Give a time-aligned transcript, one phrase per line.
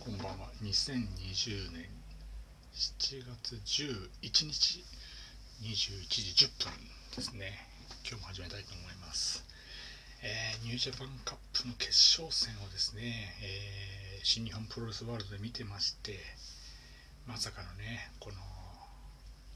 [0.00, 0.48] こんばんは。
[0.64, 1.84] 2020年
[2.72, 3.54] 7月
[4.32, 4.82] 11日
[5.60, 6.72] 21時10分
[7.14, 7.68] ですね。
[8.08, 9.44] 今日も始めたいと思います、
[10.22, 16.16] えーニュージャパンカップの決勝戦をですね、えー新日本プロレスワールドで見てまして
[17.26, 18.36] まさかのねこの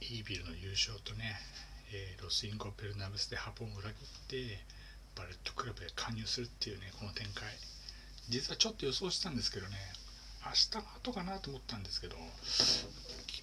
[0.02, 1.40] イービルの優勝とね、
[1.90, 4.61] えーロスインゴペルナブスでハポンを裏切って
[5.16, 7.48] バレットクラブへ加入するっていうねこの展開。
[8.29, 9.76] 実はちょっと予想したんですけどね
[10.47, 12.16] 明日の後かなと思ったんですけど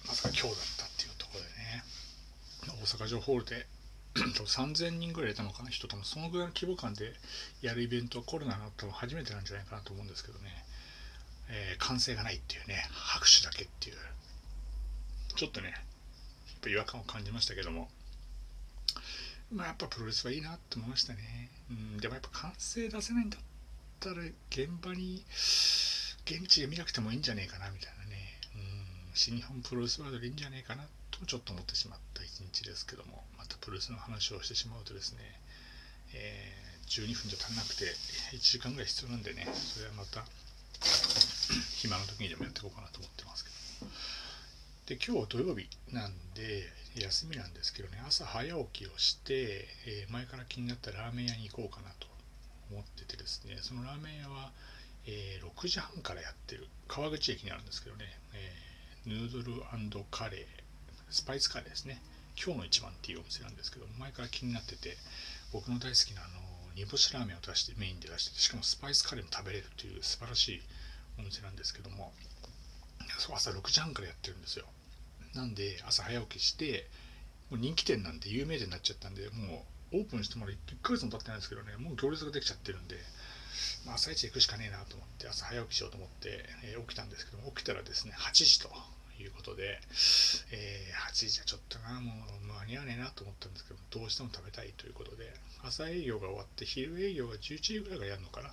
[0.06, 1.84] まさか今日だったっていうところでね。
[2.66, 3.66] 大阪城ホールで
[4.14, 6.04] 3000人ぐらいいたのかな人とも。
[6.04, 7.12] そのぐらいの規模感で
[7.60, 10.50] やるイベントはコロナの多分初めてなんじゃないかなと思うんですけどね、
[11.48, 13.96] えー歓声がないっていうね拍手だけっていう。
[15.34, 15.80] ちょっとねやっ
[16.60, 17.88] ぱ違和感を感じましたけども。
[19.52, 23.40] まあやっぱプロレスはいいなって思いましたね、うん、でもやっぱ歓声出せないんだっ
[24.00, 25.22] たら現場に
[26.24, 28.62] 現地で見なくてもいいんじゃねえかなみたいなね、うん、
[29.14, 33.24] 新日本プロレスワードでいいんじゃねえかなとちょっと思ってしまった一日ですけども。
[33.42, 35.18] またプロレスの話をしてしまうとですね、
[36.14, 37.86] えー12分じゃ足んなくて
[38.36, 39.46] 1時間ぐらい必要なんでね。
[39.54, 40.26] それはまた
[41.80, 43.50] 暇の時にでもやっていこうかなと思ってますけ
[44.90, 44.98] ど。
[44.98, 48.02] で今日土曜日なんで休みなんですけどね。
[48.06, 52.06] 朝早起きをして、えー前から気になったラーメン屋に行こうかなと
[52.70, 53.58] 思っててですね。
[53.62, 54.52] そのラーメン屋は、
[55.06, 56.66] えー6時半からやってる。
[56.88, 59.32] 川口駅にあるんですけどね、えーヌー
[59.90, 60.46] ドルカレー。
[61.10, 62.00] スパイスカレーですね。
[62.42, 64.96] 今日の一番っていうお店なんですけど前から気になってて
[65.52, 66.40] 僕の大好きなあの
[66.74, 70.62] 煮干しラーメンを出してメインで出しててしかもスパイスカレーも食べれるという素晴らしい
[71.18, 72.12] お店なんですけども
[73.34, 74.64] 朝6時半からやってるんですよ。
[75.34, 76.88] なんで朝早起きして
[77.50, 82.96] もう人気店なんで有名店になっちゃったんでもうオープンしてまだ1ヶ月も経ってないんですけどねもう行列ができちゃってるんで、
[83.86, 88.68] まあ、朝一行くしかねえなと思って朝早起きしようと思って、えー起きたんですけども起きたらですね8時と
[89.20, 89.78] いうことで、
[90.52, 95.32] えー8時じゃちょっとなもう間に合わねえなと思ったんですけどどうしても食べたいということで
[95.62, 98.52] 朝営業が終わって昼営業が11時ぐらいからやるのかなっ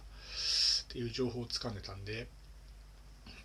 [0.89, 2.27] ていう情報をつかんでたんで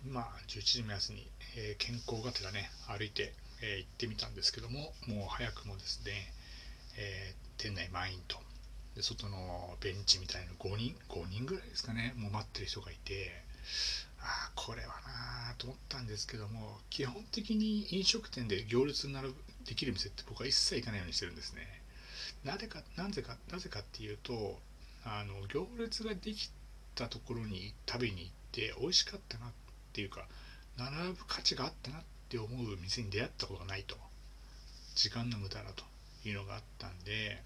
[0.07, 1.25] まあ11時目安に、
[1.57, 6.11] えー健康がてらね歩いて、えー行ってみたんですけどももう早くもですね、
[6.97, 8.37] え店内満員と
[8.95, 12.13] で外のベンチみたいな5人5人ぐらいですかね。
[12.17, 13.43] もう待ってる人がいて
[14.19, 19.33] ああこれはなあと思ったんですけども基本的に飲食店で行列になる
[19.65, 21.81] できる店って僕は一切行かないようにしてるんですね。
[22.43, 24.59] なぜかなぜかなぜかっていうと
[25.03, 26.49] あの行列ができ
[26.95, 29.49] たところに食べに行って美味しかったなっ
[29.93, 30.27] ていうか
[30.77, 33.97] 並ぶ価値があったなって思う店に出会ったことがないと。
[34.95, 35.83] 時間の無駄だと
[36.27, 37.43] いうのがあったんで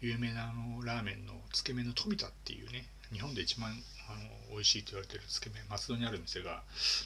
[0.00, 3.70] 有名なあのラーメンのつけ麺の富田っていうね日本で一番
[4.08, 6.62] あの美味しいと言われてるつけ麺松戸にある店が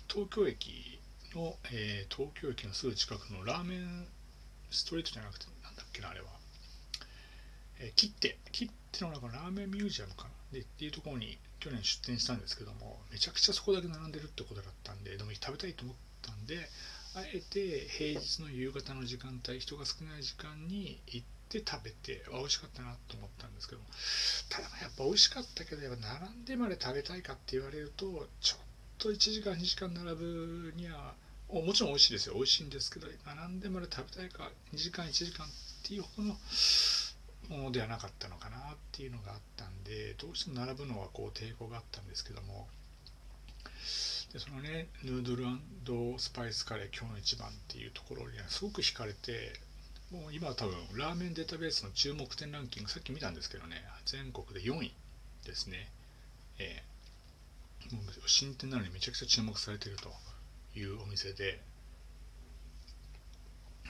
[0.08, 1.00] 東京駅
[1.34, 4.06] の、えー東京駅のすぐ近くのラーメン
[4.70, 6.26] ストリートじゃなくてなんだっけなあれは、
[7.78, 8.38] えー切手。
[8.52, 10.30] 切手の中のラーメンミュージアムかな。
[10.52, 16.56] でっていうところに去年出店したんですけどもめちゃくちゃそこだけ並んでるってことだったんででも食べたいと思ったんで
[17.14, 23.82] あえて平日の夕方の時間帯人が少ない時間に行って食べて美味しかったなと思ったんですけど
[24.48, 28.58] ただやっぱ美味しかったけどやっぱ並んでまで食べたいかって言われるとちょっ
[28.98, 31.14] と1時間2時間並ぶには
[31.48, 32.34] もちろん美味しいですよ。
[32.34, 35.48] 美味しいんですけど並んでまで食べたいか2時間1時間っ
[35.82, 36.36] ていうほどの
[37.48, 38.60] ものではなかったのかなっ
[38.92, 42.68] ていうのがあったんでどうしても並ぶのはこう抵抗があったんですけども。
[44.32, 49.60] でそのねヌードルスパイスカレー今日の一番っていうところにはすごく惹かれて
[50.10, 53.76] もう今は多分ラーメンデータベースの注目店ランキングさっき見たんですけどね
[54.06, 54.92] 全国で4位
[55.44, 55.88] ですね、
[56.58, 56.90] えー
[57.94, 60.10] もう新店なのにめちゃくちゃ注目されてると
[60.78, 61.58] いうお店で。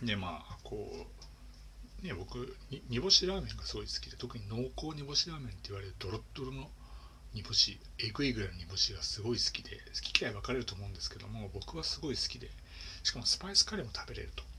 [0.03, 1.07] でまあこ
[2.03, 2.57] うね僕
[2.89, 6.71] 煮干しラーメンがすごい好きで特に濃厚煮干しラーメンって言われるドロッドロの
[7.35, 12.49] 煮干しえぐいぐらいの煮干しがすごい好きで好き嫌い分かれると思うんですけども僕はすごい好きで
[13.03, 14.50] しかもスパイスカレーも食べれると。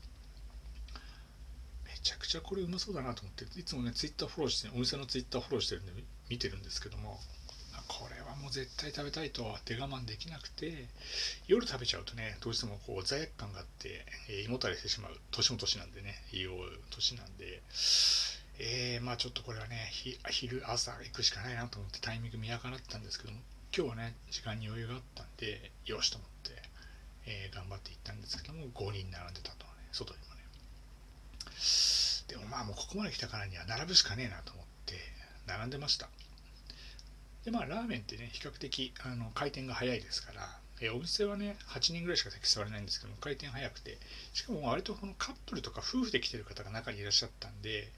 [2.32, 5.92] ちゃこれうまそうだなと思っていつもねツイッターフォローしてお店のツイッターフォローしてるんで
[6.30, 7.20] 見てるんですけども
[7.88, 10.88] これはもう絶対食べたいとは手我慢できなくて
[11.46, 14.06] 夜食べちゃうとねどうしてもこう罪悪感があって、
[14.46, 16.52] 胃もたれしてしまう年も年なんでねいいお
[16.90, 17.60] 年なんで
[18.58, 19.90] えーまあちょっとこれはね
[20.30, 23.40] 昼朝行くしかないなと思ってタイミング見計らったんですけども
[23.76, 26.62] 今日はね時間に余裕があったんでよしと思って、
[27.26, 30.40] えー頑張って行ったんですけども5人並んでたとね外にもね。
[32.32, 34.94] でもまあもうここまで来たからには並ぶしかねえなと思って
[35.46, 36.08] 並んでました。
[37.44, 40.48] でまあラーメンってね比較的あの回転が早いですから、
[40.80, 43.98] え、お店はね8人ぐらいしか席座れないんですけども回転早くて。
[44.32, 47.92] しかも割とこのカップルとか夫婦で来てる方が中にいらっしゃったんで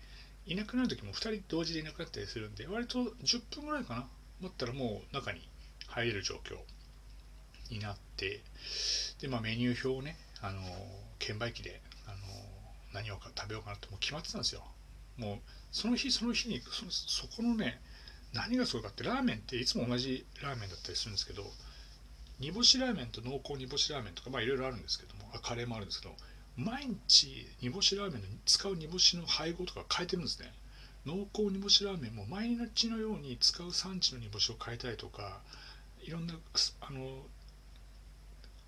[0.46, 4.08] いなくなる時も2人同時でいなくなったりするんで割と10分ぐらいかな。
[4.40, 5.48] 持ったらもう中に
[5.86, 6.58] 入れる状況
[7.70, 8.42] になって。
[9.20, 10.60] で、まあ、メニュー表をねあの
[11.20, 12.16] 券売機であの
[12.94, 14.64] 何を食べようかなってもう決まってたんですよ。
[15.18, 15.38] もう
[15.70, 17.80] その日その日にそそこのね
[18.32, 21.44] 何がすごいかってラーメンっていつも同じラーメンだったりするんですけど
[22.40, 26.14] 煮干しラーメンと濃厚煮干しラーメンとかまあいろいろあるんですけどもカレーもあるんですけど
[26.56, 30.52] 毎日煮干しラーメンの使う煮干しの配合とか変えてるんですね。
[31.04, 35.42] 濃厚煮干しラーメンも毎日のように使う産地の煮干しを変えたりとか
[36.02, 36.34] いろんな
[36.80, 37.26] あの、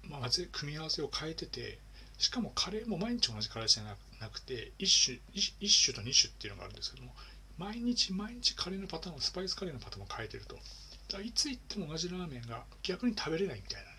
[0.03, 1.79] まあ、組み合わせを変えてて
[2.19, 7.13] しかもカレーも毎日同じカレーじゃなくて1種 1, 種と2種っていうのがあるんですけども
[7.59, 10.57] 毎日毎日カレーのパターンをスパイスカレーのパターンも変えてると。
[10.57, 13.97] だからいつ行っても同じラーメンが逆に食べれないみたいなね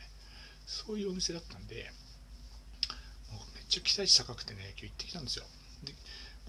[0.66, 1.90] そういうお店だったんで
[3.32, 5.46] もうめっちゃ期待値高くてね今日行ってきたんですよ。
[5.84, 5.94] で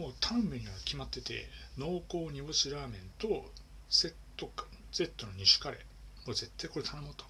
[0.03, 3.50] もう頼むメニューが決まってて濃厚煮干しラーメンと
[3.88, 4.50] セット
[4.93, 7.25] セットの2種カレーもう絶対これ頼もうと。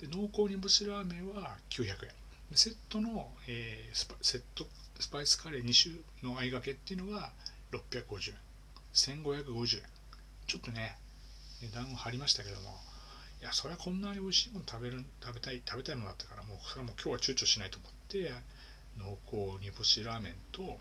[0.00, 2.19] で濃厚煮干しラーメンは900円。
[2.52, 4.66] セットの、えー、スパセット
[4.98, 7.32] スパイスカレー2種の合いがけっていうのは
[7.72, 8.36] 650円。
[8.92, 9.82] 1550円。
[10.46, 10.96] ちょっとね
[11.62, 12.90] 値段を張りましたけども。
[13.40, 18.32] いやそれはこんなに美味しいもの食べる食べたい食べたいものだったからもうそれはもう今日は躊躇しないと思って
[18.98, 20.78] 濃厚煮干しラーメンと、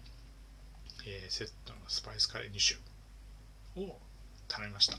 [1.07, 3.95] えー、セットのスパイスカレー2種を
[4.49, 4.97] 頼みました。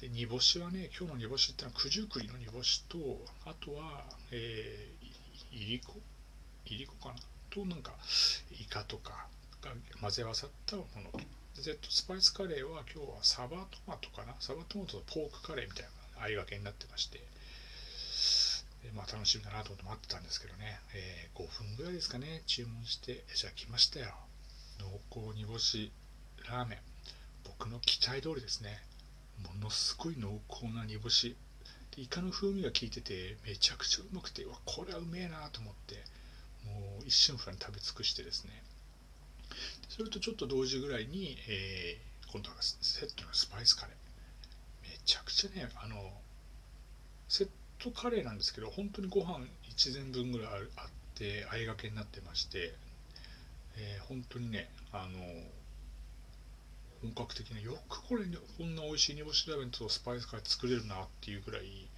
[0.00, 2.96] で煮干しはね今日の煮干しってのは九十九里の煮干しと
[3.44, 5.01] あとは、えー、
[5.52, 5.94] いりこ
[6.66, 7.16] いりこかな？
[7.50, 7.92] となんか
[8.50, 9.26] イカとか
[9.60, 9.70] が
[10.00, 11.10] 混ぜ合わさったもの。
[11.62, 14.34] でスパイスカレーは今日はサバトマトかな？
[14.40, 15.84] サバトマトとポークカレーみたい
[16.16, 17.18] な合いがけになってまして。
[18.82, 22.42] でまあ楽しみだなと思って待ってたんですけどね、えー、5分ぐらいですかね。
[22.46, 24.14] 注文してじゃあ来ましたよ。
[24.80, 25.92] 濃厚煮干し
[26.48, 26.78] ラーメン。
[27.44, 28.82] 僕の期待通りですね。
[29.44, 31.36] ものすごい濃厚な煮干し。
[31.96, 35.96] でイカの風味が効いててめちゃくちゃうまくてわこれはうめえなと思って
[36.64, 38.62] もう一瞬不安に食べ尽くしてですね。
[39.88, 44.90] それとちょっと同時ぐらいに、えー、今度はセットのスパイスカレー。
[44.90, 45.96] めちゃくちゃねあの
[47.28, 47.48] セッ
[47.78, 52.72] トカレーなんですけど本当にご飯1膳分ぐらいあってあいがけになってまして、
[53.76, 55.18] えー、本当にねあの
[57.02, 61.88] 本格的によくこれこんな美味しい煮干しラーメンとスパイスカレー作れるなっていうぐらい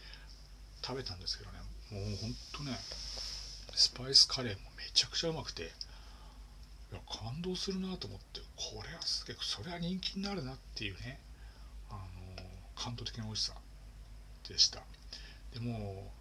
[0.83, 1.59] 食べたんですけどね。
[1.91, 2.77] もうほんとね
[3.75, 5.63] スパイスカレーもめちゃくちゃうまくて。
[6.93, 8.41] いや感動するなと思って。
[8.57, 11.21] これはすげえそれは人気になるなっていうね。
[11.91, 12.01] あの
[12.77, 13.55] 感動的な美味しさ
[14.49, 14.83] でした。
[15.53, 16.13] でも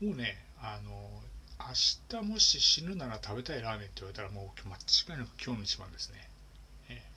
[0.00, 1.22] もうねあの
[1.58, 6.28] 明日もし死ぬなら食べたいラーメンって言われたらもう間違いなく今日の一番ですね、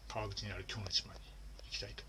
[0.07, 1.21] 川口にある今日の一番に
[1.65, 2.03] 行きたいと。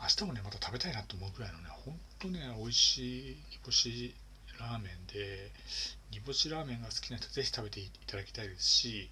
[0.00, 4.14] 明日もねまた食べたいなと思うぐらいのねほんとね美味しい煮干し
[4.60, 5.50] ラーメンで
[6.12, 9.10] 煮干しラーメンが好きな人ぜひ食べていただきたいですし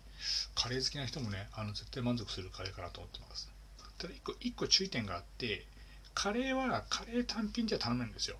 [0.54, 3.50] カレー好きな人もねあの絶対満足するカレーかなと思ってます。
[3.98, 5.66] ただ1個 ,1 個注意点があって
[6.14, 8.36] カレーはカレー単品じゃ頼めるんですよ。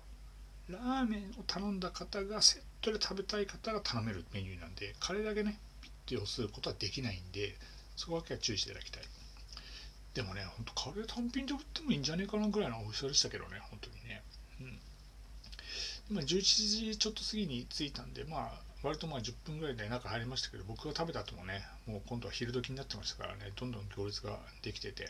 [0.69, 7.55] ラーメンを頼んだ方がセットで食べたい方が頼めるメニューなんでカレーだけねピッて押すことはできないんで
[7.97, 9.03] そこだけは注意していただきたい。
[10.13, 14.23] でもねほんとカレー単品で売ってもいいんじゃねえかなぐらいの美味しさでしたけどね本当にね。
[14.61, 14.79] うん。
[16.15, 18.51] まあ、11時ちょっと過ぎに着いたんで、まあ、
[18.81, 25.09] 割とまあ10分ぐらいで中入りましたけど、僕が食べた後もね、もう今度は昼時になってましたからね、どんどん行列ができてて、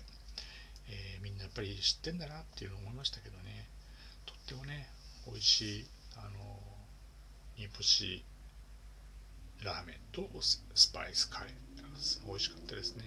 [0.89, 3.67] えー、みんなやっぱり知ってんだなっていうのを思いましたけどね、
[4.25, 4.89] とってもね、
[5.27, 6.29] 美味しい、あの、
[7.57, 8.23] 煮干し
[9.63, 11.53] ラーメンとスパイスカレー、
[12.27, 13.03] 美味しかったですね。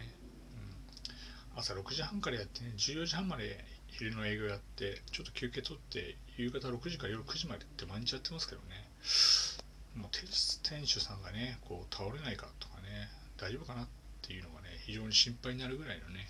[1.55, 8.89] うん、朝6時半からやってね、14時半まで昼の営業やってちょっと休憩取って夕方6時から夜9時までって毎日やってますけどね。
[9.97, 13.87] もう店主さんがねこう倒れないかとかね大丈夫かなっ
[14.23, 16.29] ていうのがね非常に心配になるぐらいのね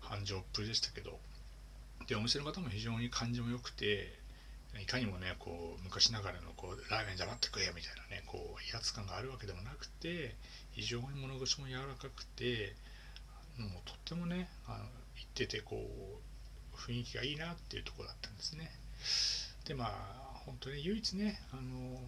[0.00, 1.18] 繁盛っぷりでしたけど。
[2.06, 4.14] でお店の方も非常に感じも良くて
[4.80, 10.36] いかにもねこう昔ながらのこうラーメン黙ってくれみたいなねこう威圧感があるわけでもなくて
[10.76, 12.76] 非常に物腰も柔らかくて
[13.56, 14.84] もうとってもねあの
[15.16, 18.70] 言っててこう雰囲気がいいなっていうとこだったんですね。
[19.64, 21.98] でまあ本当に唯一ねあの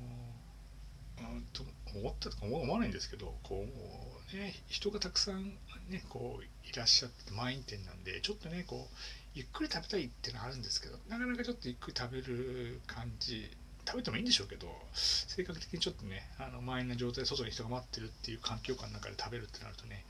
[1.55, 1.65] と
[1.99, 5.57] 思ったとか思わないんですけどこうね人がたくさん
[5.89, 8.95] ねこういらっしゃって満員店なんでちょっとねこう
[9.35, 13.51] ゆっくり食べたいっていうのはあるんですけどなかなかちょっとゆっくり食べる感じ
[13.89, 20.05] 食べてもいいんでしょうけど性格的にちょっとねあの満員な状態で外に人が待ってるっていう環境下の中で食べるってなるとね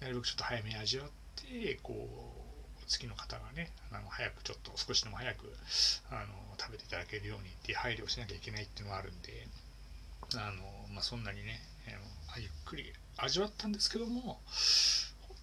[0.00, 5.52] なるべくちょっと早めに味わってこう次の方がねあの早くちょっと少しでも早く
[6.10, 9.46] あの食べていただけるようにっていう配慮をしなきゃいけないっていうのはあるんで
[10.36, 10.64] あの、
[10.94, 11.60] まあ、そんなにね
[12.34, 14.40] あゆっくり味わったんですけども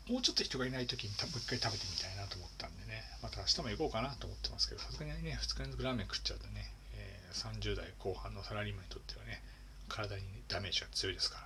[0.09, 6.58] もうちょっと人がいない時にもう一回食べてみたいなと思ったんでねまた明日も行こうかなと思ってますけどさすがにね2日連続ラーメン食っちゃうとね、
[7.33, 9.41] 30代後半のサラリーマンにとってはね
[9.87, 11.43] 体にダメージが強いですから、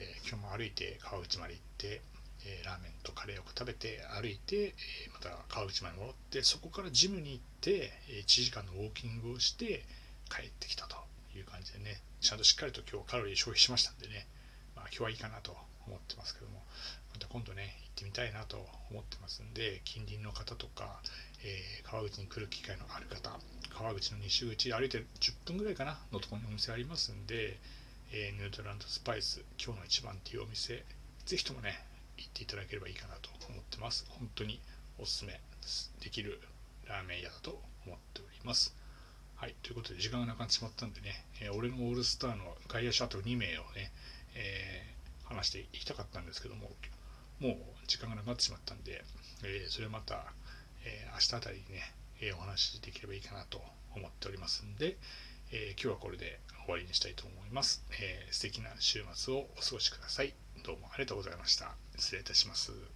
[0.00, 2.00] えー、今日も歩いて川口まで行って
[2.46, 7.90] えー、ラーメンとカレーを食べて歩いて、えー、また川口まで戻ってそこからジムに行って
[8.22, 9.82] 1時間のウォーキングをして
[10.30, 10.96] 帰ってきたと
[11.36, 14.26] いう感じでねちゃんとしっかりと今日カロリー消費しましたんでね、
[14.76, 16.62] まあ、今日はいいかなと思ってますけども
[17.12, 18.58] また今度ね行ってみたいなと
[18.90, 21.00] 思ってますんで近隣の方とか、
[21.46, 23.38] えー、川口に来る機会のある方
[23.70, 27.56] 川口の西口歩いて10分ぐらいかなのとこにお店ありますんで、
[28.12, 30.84] えー、ヌートランドスパイス今日の一番っていうお店
[31.24, 31.78] ぜひともね
[32.16, 34.06] 行っていただければいいかなと思ってます。
[34.08, 34.60] 本当に
[34.98, 35.38] おすすめ
[36.02, 36.40] できる
[36.88, 38.74] ラーメン屋だと思っております。
[39.36, 43.92] はいということで時間がなくなってしまったんでね、えー、俺のオールスターの外野手あと2名をね、
[44.34, 46.70] えー、話していきたかったんですけども
[47.40, 49.04] もう時間がなくなってしまったんで、
[49.44, 50.32] えー、それはまた、
[50.86, 51.82] え明日あたりにね、
[52.20, 53.60] えお話しできればいいかなと
[53.94, 54.96] 思っておりますんで、
[55.52, 60.34] え今日はこれで終わりにしたいと思います、えー、素敵な週末をお過ごしください。
[60.64, 61.74] どうもありがとうございました。
[61.96, 62.95] 失礼いたします。